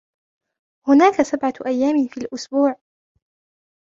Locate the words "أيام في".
1.65-2.17